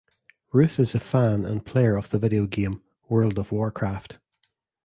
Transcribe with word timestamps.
Routh 0.51 0.79
is 0.79 0.95
a 0.95 0.99
fan 0.99 1.45
and 1.45 1.63
player 1.63 1.95
of 1.95 2.09
the 2.09 2.17
video 2.17 2.47
game 2.47 2.81
"World 3.07 3.37
of 3.37 3.51
Warcraft". 3.51 4.17